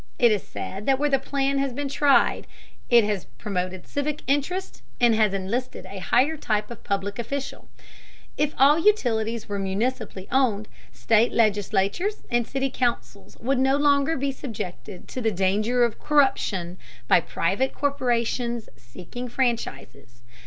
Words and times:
It 0.17 0.31
is 0.31 0.41
said 0.41 0.87
that 0.87 0.97
where 0.97 1.11
the 1.11 1.19
plan 1.19 1.59
has 1.59 1.73
been 1.73 1.87
tried, 1.87 2.47
it 2.89 3.03
has 3.03 3.25
promoted 3.37 3.85
civic 3.87 4.23
interest 4.25 4.81
and 4.99 5.13
has 5.13 5.31
enlisted 5.31 5.85
a 5.85 5.99
higher 5.99 6.37
type 6.37 6.71
of 6.71 6.83
public 6.83 7.19
official. 7.19 7.69
If 8.35 8.55
all 8.57 8.79
utilities 8.79 9.47
were 9.47 9.59
municipally 9.59 10.27
owned, 10.31 10.67
state 10.91 11.31
legislatures 11.33 12.23
and 12.31 12.47
city 12.47 12.71
councils 12.71 13.37
would 13.39 13.59
no 13.59 13.77
longer 13.77 14.17
be 14.17 14.31
subjected 14.31 15.07
to 15.09 15.21
the 15.21 15.29
danger 15.29 15.83
of 15.83 15.99
corruption 15.99 16.79
by 17.07 17.19
private 17.21 17.71
corporations 17.71 18.69
seeking 18.75 19.27
franchises. 19.29 20.23